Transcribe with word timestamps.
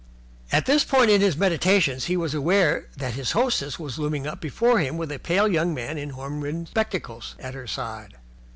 At 0.51 0.65
this 0.65 0.83
point 0.83 1.11
in 1.11 1.21
his 1.21 1.37
meditations 1.37 2.05
he 2.05 2.17
was 2.17 2.33
aware 2.33 2.87
that 2.97 3.13
his 3.13 3.33
hostess 3.33 3.77
was 3.77 3.99
looming 3.99 4.25
up 4.25 4.41
before 4.41 4.79
him 4.79 4.97
with 4.97 5.11
a 5.11 5.19
pale 5.19 5.47
young 5.47 5.75
man 5.75 5.99
in 5.99 6.09
horn 6.09 6.41
rimmed 6.41 6.69
spectacles 6.69 7.35
at 7.37 7.53
her 7.53 7.67
side. 7.67 8.15